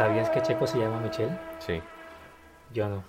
[0.00, 1.36] ¿Sabías que Checo se llama Michelle?
[1.58, 1.82] Sí.
[2.72, 3.04] Yo no.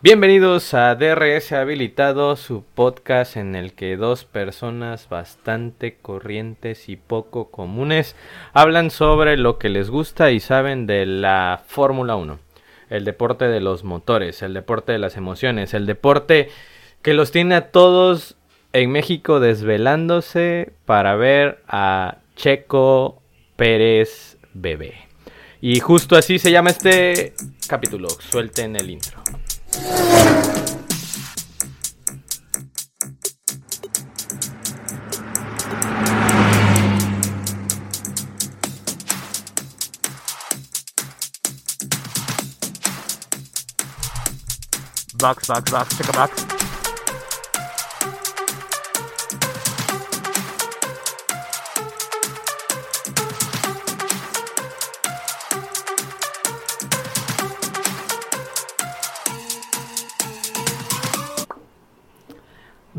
[0.00, 7.50] Bienvenidos a DRS Habilitado, su podcast en el que dos personas bastante corrientes y poco
[7.50, 8.16] comunes
[8.54, 12.38] hablan sobre lo que les gusta y saben de la Fórmula 1.
[12.88, 16.48] El deporte de los motores, el deporte de las emociones, el deporte
[17.02, 18.38] que los tiene a todos
[18.72, 23.20] en México desvelándose para ver a Checo
[23.56, 24.94] Pérez Bebé.
[25.60, 27.34] Y justo así se llama este
[27.66, 28.08] capítulo.
[28.30, 29.22] Suelten el intro.
[45.20, 46.59] Box, box, box, check box.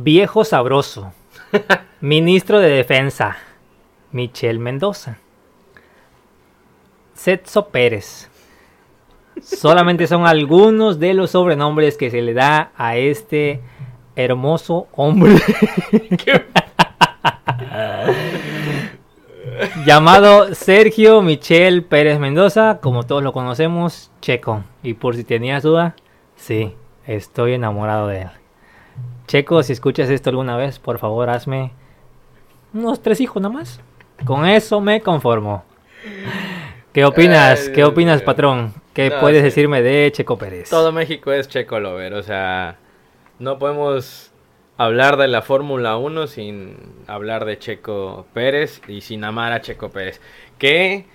[0.03, 1.13] Viejo sabroso.
[2.01, 3.37] Ministro de Defensa.
[4.11, 5.19] Michelle Mendoza.
[7.13, 8.31] Setso Pérez.
[9.43, 13.61] Solamente son algunos de los sobrenombres que se le da a este
[14.15, 15.35] hermoso hombre.
[19.85, 24.63] Llamado Sergio Michel Pérez Mendoza, como todos lo conocemos, Checo.
[24.81, 25.95] Y por si tenías duda,
[26.35, 26.73] sí,
[27.05, 28.40] estoy enamorado de él.
[29.27, 31.71] Checo, si escuchas esto alguna vez, por favor hazme
[32.73, 33.79] unos tres hijos nada más.
[34.25, 35.63] Con eso me conformo.
[36.93, 37.69] ¿Qué opinas?
[37.69, 38.73] ¿Qué opinas, patrón?
[38.93, 39.43] ¿Qué No, puedes sí.
[39.45, 40.69] decirme de Checo Pérez?
[40.69, 42.77] Todo México es Checo Lover, o sea,
[43.39, 44.31] no podemos
[44.77, 46.75] hablar de la Fórmula 1 sin
[47.07, 50.19] hablar de Checo Pérez y sin amar a Checo Pérez,
[50.57, 51.05] que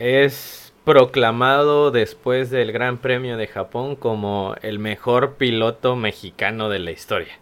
[0.00, 6.90] es proclamado después del Gran Premio de Japón como el mejor piloto mexicano de la
[6.90, 7.34] historia.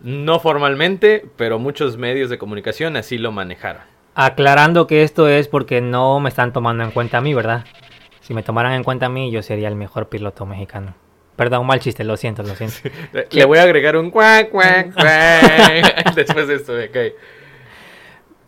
[0.00, 3.82] No formalmente, pero muchos medios de comunicación así lo manejaron.
[4.14, 7.66] Aclarando que esto es porque no me están tomando en cuenta a mí, ¿verdad?
[8.22, 10.94] Si me tomaran en cuenta a mí, yo sería el mejor piloto mexicano.
[11.36, 12.88] Perdón, mal chiste, lo siento, lo siento.
[13.32, 17.14] Le voy a agregar un cuac, cuac, cuac después de esto, ok.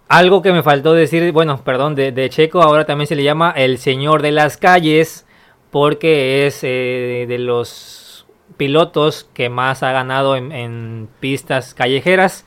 [0.08, 3.52] Algo que me faltó decir, bueno, perdón, de, de Checo ahora también se le llama
[3.56, 5.26] el señor de las calles
[5.70, 8.26] porque es eh, de los
[8.56, 12.46] pilotos que más ha ganado en, en pistas callejeras,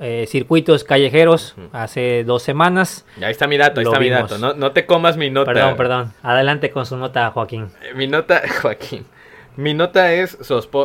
[0.00, 3.06] eh, circuitos callejeros, hace dos semanas.
[3.22, 4.38] Ahí está mi dato, ahí Lo está mi dato.
[4.38, 5.52] No, no te comas mi nota.
[5.52, 6.12] Perdón, perdón.
[6.22, 7.68] Adelante con su nota, Joaquín.
[7.82, 9.06] Eh, Mi nota, Joaquín.
[9.56, 10.36] Mi nota es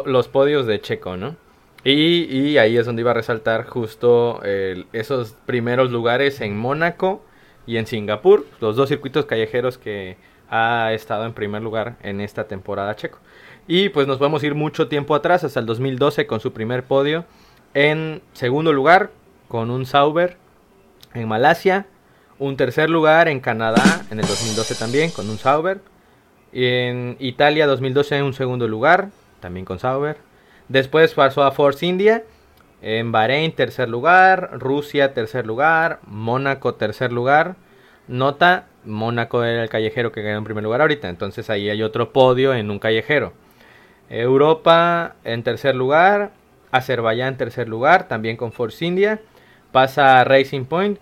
[0.05, 1.35] los podios de Checo, ¿no?
[1.83, 7.23] Y, ahí es donde iba a resaltar justo esos primeros lugares en Mónaco
[7.65, 10.17] y en Singapur, los dos circuitos callejeros que
[10.49, 13.19] ha estado en primer lugar en esta temporada Checo.
[13.67, 17.25] Y pues nos a ir mucho tiempo atrás, hasta el 2012 con su primer podio.
[17.75, 19.11] En segundo lugar,
[19.47, 20.37] con un Sauber
[21.13, 21.85] en Malasia.
[22.39, 25.81] Un tercer lugar en Canadá en el 2012 también, con un Sauber.
[26.51, 29.09] Y en Italia 2012 en un segundo lugar,
[29.39, 30.17] también con Sauber.
[30.69, 32.23] Después pasó a Force India.
[32.81, 34.51] En Bahrein tercer lugar.
[34.59, 35.99] Rusia tercer lugar.
[36.07, 37.55] Mónaco tercer lugar.
[38.07, 41.09] Nota, Mónaco era el callejero que quedó en primer lugar ahorita.
[41.09, 43.33] Entonces ahí hay otro podio en un callejero.
[44.09, 46.31] Europa en tercer lugar.
[46.71, 49.19] Azerbaiyán tercer lugar, también con Force India.
[49.71, 50.99] Pasa a Racing Point.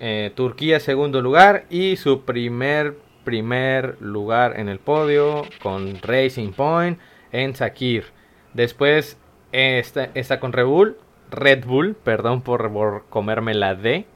[0.00, 1.64] eh, Turquía segundo lugar.
[1.70, 6.98] Y su primer, primer lugar en el podio con Racing Point
[7.32, 8.06] en Sakir.
[8.54, 9.18] Después
[9.52, 10.96] eh, está, está con Red Bull.
[11.30, 14.06] Red Bull, perdón por, por comerme la D.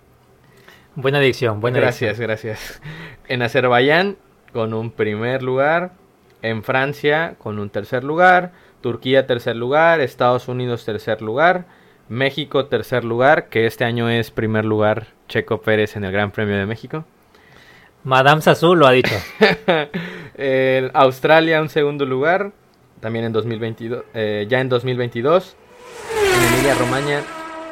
[0.95, 2.83] Buena dicción, buena gracias, gracias.
[3.29, 4.17] En Azerbaiyán
[4.53, 5.93] con un primer lugar.
[6.41, 8.53] En Francia con un tercer lugar.
[8.81, 10.01] Turquía tercer lugar.
[10.01, 11.67] Estados Unidos tercer lugar.
[12.09, 16.57] México tercer lugar, que este año es primer lugar Checo Pérez en el Gran Premio
[16.57, 17.05] de México.
[18.03, 19.15] Madame Sassou lo ha dicho.
[20.95, 22.53] Australia un segundo lugar,
[23.01, 25.57] también en 2022, eh, ya en 2022.
[26.37, 27.21] En Emilia Romagna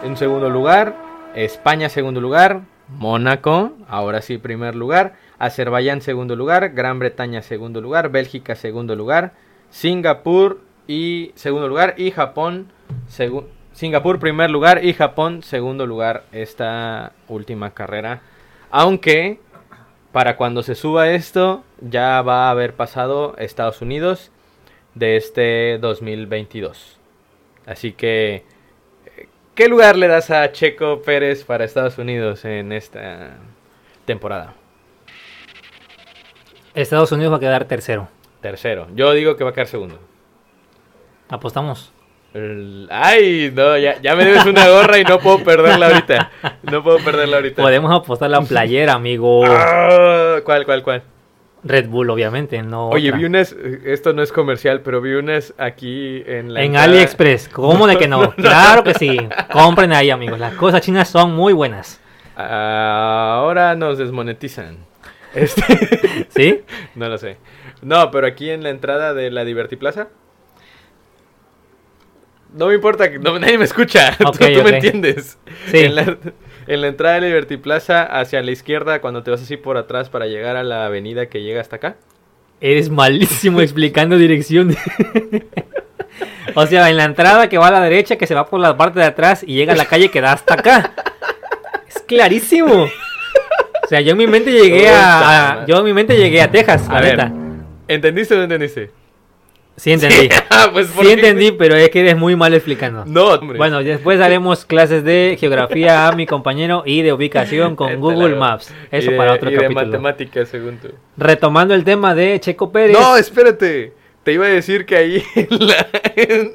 [0.05, 0.95] un segundo lugar,
[1.35, 8.11] España segundo lugar, Mónaco, ahora sí primer lugar, Azerbaiyán segundo lugar, Gran Bretaña segundo lugar,
[8.11, 9.33] Bélgica segundo lugar,
[9.71, 12.69] Singapur y segundo lugar y Japón
[13.11, 18.23] segu- Singapur primer lugar y Japón segundo lugar esta última carrera.
[18.71, 19.41] Aunque
[20.13, 24.31] para cuando se suba esto ya va a haber pasado Estados Unidos
[24.97, 26.99] de este 2022.
[27.67, 28.45] Así que,
[29.55, 33.37] ¿qué lugar le das a Checo Pérez para Estados Unidos en esta
[34.05, 34.55] temporada?
[36.75, 38.09] Estados Unidos va a quedar tercero.
[38.41, 38.89] Tercero.
[38.95, 39.99] Yo digo que va a quedar segundo.
[41.29, 41.93] Apostamos.
[42.91, 46.31] Ay, no, ya, ya me debes una gorra y no puedo perderla ahorita.
[46.63, 47.63] No puedo perderla ahorita.
[47.63, 49.45] Podemos apostar la playera, amigo.
[49.47, 51.03] Ah, ¿Cuál, cuál, cuál?
[51.65, 52.89] Red Bull, obviamente, no.
[52.91, 53.19] Oye, otra.
[53.19, 53.53] vi unas,
[53.85, 56.85] esto no es comercial, pero vi unas aquí en la En entrada.
[56.85, 58.33] AliExpress, ¿cómo de que no?
[58.37, 59.17] Claro que sí.
[59.53, 60.39] Compren ahí, amigos.
[60.39, 62.01] Las cosas chinas son muy buenas.
[62.37, 64.77] Ahora nos desmonetizan.
[65.35, 66.63] Este, ¿Sí?
[66.95, 67.39] no lo sé.
[67.83, 70.09] No, pero aquí en la entrada de la Divertiplaza.
[72.55, 74.17] No me importa, nadie me escucha.
[74.25, 75.37] Ok, tú me entiendes.
[75.71, 75.81] Sí.
[75.81, 76.17] En la,
[76.67, 80.09] en la entrada de la Libertiplaza, hacia la izquierda, cuando te vas así por atrás
[80.11, 81.97] para llegar a la avenida que llega hasta acá.
[82.61, 84.79] Eres malísimo explicando direcciones.
[86.55, 88.77] o sea, en la entrada que va a la derecha, que se va por la
[88.77, 90.93] parte de atrás y llega a la calle que da hasta acá.
[91.89, 92.85] Es clarísimo.
[92.85, 96.51] O sea, yo en mi mente llegué a, a- yo en mi mente llegué a
[96.51, 97.17] Texas, la A ver.
[97.19, 97.33] neta.
[97.89, 98.91] ¿Entendiste o no entendiste?
[99.77, 100.29] Sí entendí.
[100.51, 103.05] Ah, pues, ¿por Sí entendí, pero es que eres muy mal explicando.
[103.07, 103.59] No, hombre.
[103.59, 108.73] Bueno, después haremos clases de geografía a mi compañero y de ubicación con Google Maps.
[108.91, 109.85] Eso de- para otro y de capítulo.
[109.87, 110.89] matemáticas, según tú.
[111.19, 112.97] Retomando el tema de Checo Pérez.
[112.99, 113.93] No, espérate.
[114.23, 115.87] Te iba a decir que ahí en la-
[116.17, 116.53] en-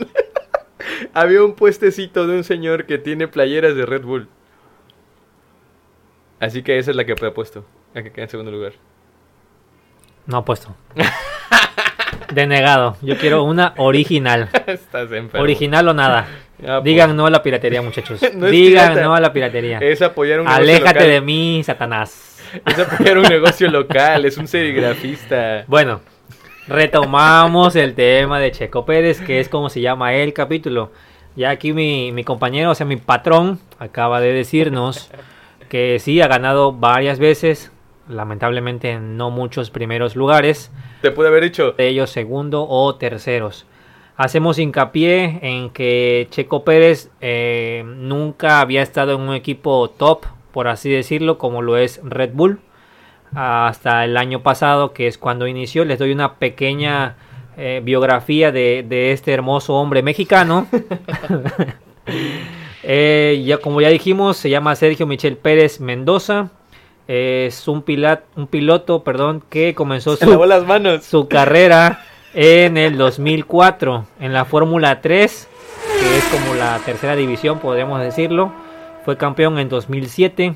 [1.14, 4.28] había un puestecito de un señor que tiene playeras de Red Bull.
[6.40, 7.66] Así que esa es la que he puesto.
[7.94, 8.74] La que queda en segundo lugar.
[10.26, 10.76] No apuesto.
[12.34, 12.98] Denegado.
[13.02, 14.50] Yo quiero una original.
[14.68, 15.44] Estás enfermo.
[15.44, 16.28] Original o nada.
[16.64, 16.84] Ah, pues.
[16.84, 18.22] Digan no a la piratería, muchachos.
[18.36, 19.04] No Digan pirata.
[19.08, 19.80] no a la piratería.
[19.80, 21.10] Es apoyar un negocio Aléjate local.
[21.10, 22.40] de mí, Satanás.
[22.68, 24.26] Es apoyar un negocio local.
[24.26, 25.64] Es un serigrafista.
[25.66, 26.02] Bueno,
[26.68, 30.92] retomamos el tema de Checo Pérez, que es como se llama el capítulo.
[31.36, 35.10] Ya aquí mi, mi compañero, o sea, mi patrón, acaba de decirnos
[35.68, 37.72] que sí, ha ganado varias veces,
[38.08, 41.72] lamentablemente en no muchos primeros lugares, Te pude haber dicho.
[41.74, 43.66] de ellos segundo o terceros.
[44.18, 50.68] Hacemos hincapié en que Checo Pérez eh, nunca había estado en un equipo top, por
[50.68, 52.60] así decirlo, como lo es Red Bull,
[53.34, 55.86] hasta el año pasado, que es cuando inició.
[55.86, 57.16] Les doy una pequeña
[57.58, 60.68] eh, biografía de, de este hermoso hombre mexicano.
[62.84, 66.50] Eh, ya como ya dijimos, se llama Sergio Michel Pérez Mendoza.
[67.08, 71.04] Es un, pilat- un piloto perdón, que comenzó su, lavó las manos.
[71.04, 72.04] su carrera
[72.34, 75.48] en el 2004 en la Fórmula 3,
[76.00, 78.54] que es como la tercera división, podríamos decirlo.
[79.04, 80.56] Fue campeón en 2007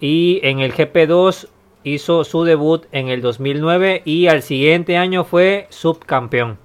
[0.00, 1.48] y en el GP2
[1.84, 6.58] hizo su debut en el 2009 y al siguiente año fue subcampeón.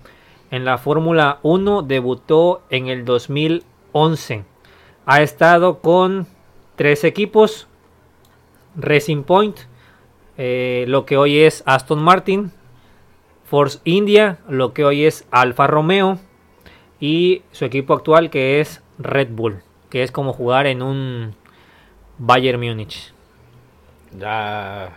[0.51, 4.45] En la Fórmula 1 debutó en el 2011.
[5.05, 6.27] Ha estado con
[6.75, 7.67] tres equipos.
[8.77, 9.57] Racing Point,
[10.37, 12.51] eh, lo que hoy es Aston Martin,
[13.45, 16.19] Force India, lo que hoy es Alfa Romeo
[16.99, 21.35] y su equipo actual que es Red Bull, que es como jugar en un
[22.17, 23.13] Bayern Múnich.
[24.17, 24.91] Ya.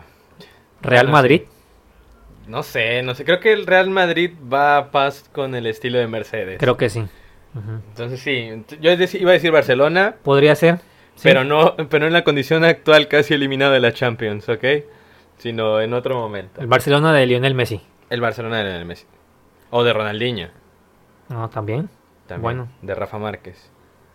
[0.81, 1.43] Real Bueno, Madrid,
[2.47, 3.25] No sé, no sé.
[3.25, 6.59] Creo que el Real Madrid va a paz con el estilo de Mercedes.
[6.59, 7.05] creo que sí.
[7.55, 8.51] Entonces sí,
[8.81, 10.79] yo iba a decir Barcelona, Podría ser.
[11.19, 11.23] Sí.
[11.25, 14.65] pero no, pero en la condición actual casi eliminado de la Champions, ¿ok?
[15.37, 16.61] Sino en otro momento.
[16.61, 17.81] El Barcelona de Lionel Messi.
[18.11, 19.05] El Barcelona de Lionel Messi.
[19.71, 20.49] O de Ronaldinho,
[21.29, 21.89] No, también.
[22.27, 22.43] también.
[22.43, 22.69] Bueno.
[22.83, 23.71] De Rafa Márquez.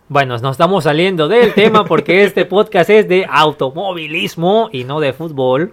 [0.08, 5.12] Bueno, nos estamos saliendo del tema porque este podcast es de automovilismo y no de
[5.14, 5.72] fútbol.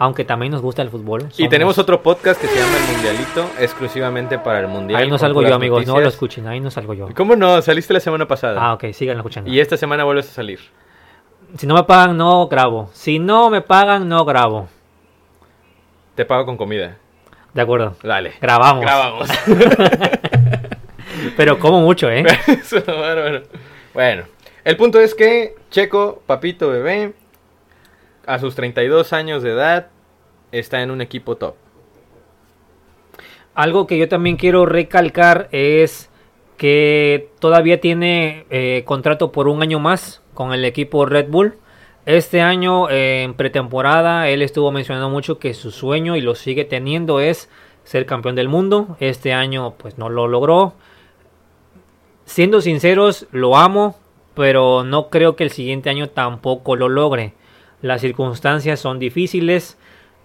[0.00, 1.28] Aunque también nos gusta el fútbol.
[1.36, 5.02] Y tenemos otro podcast que se llama El Mundialito, exclusivamente para el Mundial.
[5.02, 5.86] Ahí no salgo yo, amigos.
[5.86, 6.46] No lo escuchen.
[6.46, 7.08] Ahí no salgo yo.
[7.16, 7.60] ¿Cómo no?
[7.62, 8.60] Saliste la semana pasada.
[8.62, 9.50] Ah, ok, sigan escuchando.
[9.50, 10.60] Y esta semana vuelves a salir.
[11.56, 12.90] Si no me pagan, no grabo.
[12.92, 14.68] Si no me pagan, no grabo.
[16.14, 16.96] Te pago con comida.
[17.54, 17.96] De acuerdo.
[18.02, 18.34] Dale.
[18.40, 18.82] Grabamos.
[18.82, 19.28] Grabamos.
[21.36, 22.24] Pero como mucho, ¿eh?
[22.46, 23.42] Eso, bárbaro.
[23.94, 24.24] Bueno,
[24.62, 27.14] el punto es que Checo, papito bebé,
[28.28, 29.88] a sus 32 años de edad,
[30.52, 31.54] está en un equipo top.
[33.54, 36.10] Algo que yo también quiero recalcar es
[36.58, 41.56] que todavía tiene eh, contrato por un año más con el equipo Red Bull.
[42.04, 46.64] Este año eh, en pretemporada él estuvo mencionando mucho que su sueño y lo sigue
[46.64, 47.48] teniendo es
[47.84, 48.96] ser campeón del mundo.
[49.00, 50.74] Este año pues no lo logró.
[52.26, 53.96] Siendo sinceros, lo amo,
[54.34, 57.34] pero no creo que el siguiente año tampoco lo logre.
[57.82, 59.78] Las circunstancias son difíciles,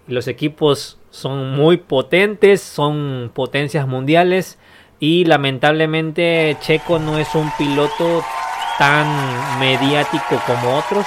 [0.06, 4.58] los equipos son muy potentes, son potencias mundiales
[4.98, 8.24] y lamentablemente Checo no es un piloto
[8.78, 9.06] tan
[9.60, 11.06] mediático como otros.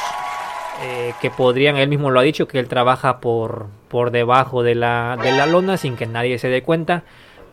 [0.82, 4.76] eh, que podrían, él mismo lo ha dicho, que él trabaja por, por debajo de
[4.76, 7.04] la, de la lona sin que nadie se dé cuenta.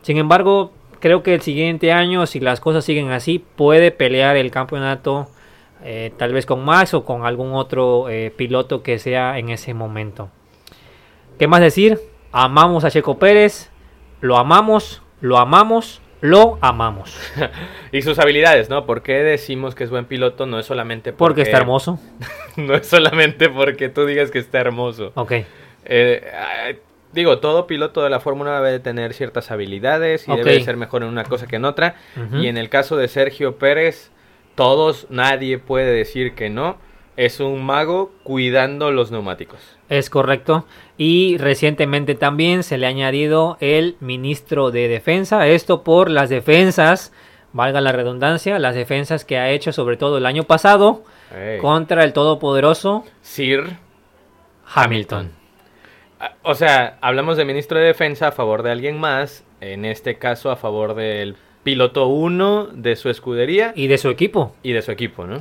[0.03, 4.51] Sin embargo, creo que el siguiente año, si las cosas siguen así, puede pelear el
[4.51, 5.29] campeonato
[5.85, 9.75] eh, tal vez con Max o con algún otro eh, piloto que sea en ese
[9.75, 10.31] momento.
[11.39, 12.01] ¿Qué más decir?
[12.33, 13.71] Amamos a Checo Pérez,
[14.21, 17.17] lo amamos, lo amamos, lo amamos.
[17.93, 18.87] y sus habilidades, ¿no?
[18.87, 20.47] ¿Por qué decimos que es buen piloto?
[20.47, 22.01] No es solamente porque, porque está hermoso.
[22.57, 25.13] no es solamente porque tú digas que está hermoso.
[25.17, 25.33] Ok.
[25.85, 26.79] Eh,
[27.13, 31.09] digo, todo piloto de la Fórmula debe tener ciertas habilidades y debe ser mejor en
[31.09, 31.97] una cosa que en otra.
[32.33, 34.11] Y en el caso de Sergio Pérez,
[34.55, 36.77] todos, nadie puede decir que no.
[37.17, 39.61] Es un mago cuidando los neumáticos.
[39.89, 40.67] Es correcto.
[40.99, 45.47] Y recientemente también se le ha añadido el ministro de Defensa.
[45.47, 47.13] Esto por las defensas,
[47.53, 51.05] valga la redundancia, las defensas que ha hecho sobre todo el año pasado
[51.61, 53.77] contra el todopoderoso Sir
[54.75, 55.33] Hamilton.
[56.21, 60.17] Ah, o sea, hablamos de ministro de Defensa a favor de alguien más, en este
[60.19, 63.73] caso a favor del piloto 1 de su escudería.
[63.75, 64.55] Y de su equipo.
[64.63, 65.41] Y de su equipo, ¿no?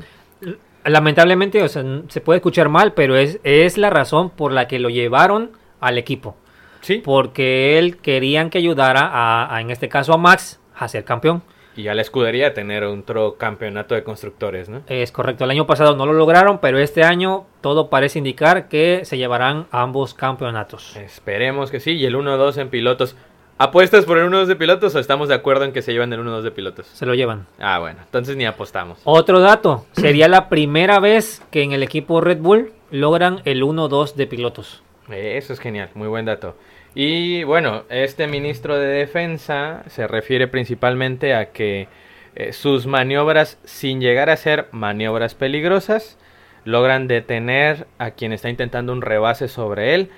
[0.86, 4.80] Lamentablemente, o sea, se puede escuchar mal, pero es, es la razón por la que
[4.80, 6.36] lo llevaron al equipo.
[6.82, 7.02] Sí.
[7.04, 11.44] Porque él querían que ayudara a, en este caso a Max a ser campeón.
[11.76, 14.84] Y a la escudería a tener otro campeonato de constructores, ¿no?
[14.88, 15.46] Es correcto.
[15.46, 19.66] El año pasado no lo lograron, pero este año todo parece indicar que se llevarán
[19.72, 20.96] ambos campeonatos.
[20.98, 21.92] Esperemos que sí.
[21.92, 23.16] Y el 1-2 en pilotos.
[23.60, 26.22] ¿Apuestas por el 1-2 de pilotos o estamos de acuerdo en que se llevan el
[26.22, 26.88] 1-2 de pilotos?
[26.88, 27.46] Se lo llevan.
[27.60, 29.00] Ah, bueno, entonces ni apostamos.
[29.04, 34.16] Otro dato, sería la primera vez que en el equipo Red Bull logran el 1-2
[34.16, 34.82] de pilotos.
[35.08, 36.58] Eso es genial, muy buen dato.
[36.96, 41.88] Y bueno, este ministro de Defensa se refiere principalmente a que
[42.36, 46.18] eh, sus maniobras, sin llegar a ser maniobras peligrosas,
[46.66, 50.10] logran detener a quien está intentando un rebase sobre él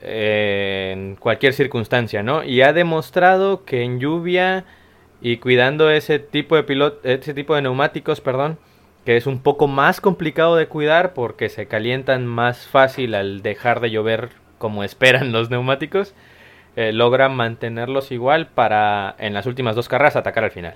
[0.00, 2.44] en cualquier circunstancia, ¿no?
[2.44, 4.64] Y ha demostrado que en lluvia
[5.20, 8.58] y cuidando ese tipo de pilot ese tipo de neumáticos, perdón,
[9.04, 13.80] que es un poco más complicado de cuidar porque se calientan más fácil al dejar
[13.80, 16.14] de llover como esperan los neumáticos,
[16.76, 20.74] eh, logran mantenerlos igual para en las últimas dos carreras atacar al final.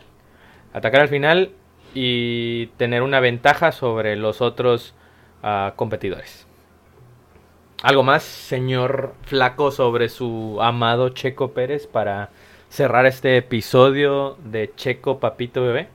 [0.72, 1.50] Atacar al final
[1.94, 4.94] y tener una ventaja sobre los otros
[5.42, 6.46] uh, competidores.
[7.82, 12.28] ¿Algo más, señor Flaco, sobre su amado Checo Pérez para
[12.68, 15.88] cerrar este episodio de Checo Papito Bebé?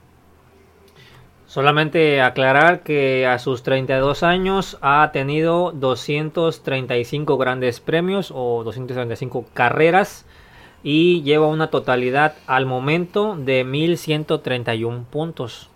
[1.46, 10.26] Solamente aclarar que a sus 32 años ha tenido 235 grandes premios o 235 carreras
[10.82, 15.70] y lleva una totalidad al momento de 1131 puntos,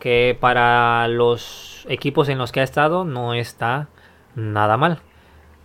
[0.00, 3.88] que para los equipos en los que ha estado no está
[4.34, 5.00] nada mal.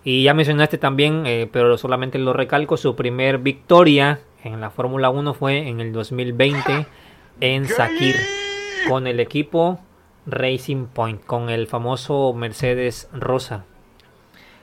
[0.06, 5.10] Y ya mencionaste también, eh, pero solamente lo recalco, su primer victoria en la Fórmula
[5.10, 6.86] 1 fue en el 2020
[7.42, 8.16] en Sakir
[8.88, 9.80] con el equipo
[10.28, 13.66] Racing Point, con el famoso Mercedes Rosa.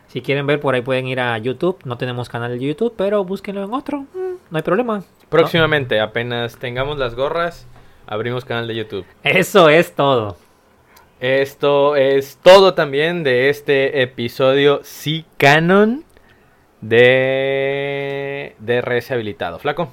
[0.06, 1.78] Si quieren ver, por ahí pueden ir a YouTube.
[1.84, 4.00] No tenemos canal de YouTube, pero búsquenlo en otro.
[4.00, 5.02] Mm, no hay problema.
[5.28, 7.66] Próximamente, apenas tengamos las gorras,
[8.06, 9.06] abrimos canal de YouTube.
[9.24, 10.36] Eso es todo.
[11.22, 16.02] Esto es todo también de este episodio sí canon
[16.80, 19.60] de de Habilitado.
[19.60, 19.92] Flaco.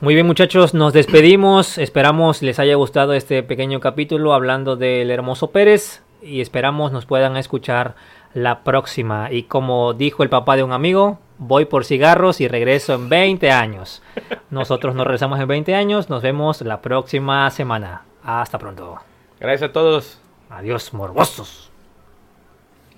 [0.00, 1.78] Muy bien muchachos, nos despedimos.
[1.78, 7.36] Esperamos les haya gustado este pequeño capítulo hablando del hermoso Pérez y esperamos nos puedan
[7.36, 7.94] escuchar
[8.34, 9.30] la próxima.
[9.30, 13.48] Y como dijo el papá de un amigo, voy por cigarros y regreso en 20
[13.52, 14.02] años.
[14.50, 18.02] Nosotros nos regresamos en 20 años, nos vemos la próxima semana.
[18.24, 19.09] Hasta pronto.
[19.40, 20.20] Gracias a todos.
[20.50, 21.70] Adiós, morbosos.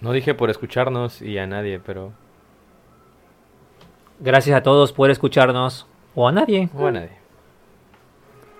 [0.00, 2.12] No dije por escucharnos y a nadie, pero...
[4.18, 5.86] Gracias a todos por escucharnos.
[6.14, 6.68] O a nadie.
[6.74, 7.16] O a nadie.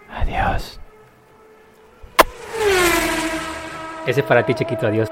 [0.08, 0.80] Adiós.
[4.06, 4.86] Ese es para ti, chiquito.
[4.86, 5.11] Adiós.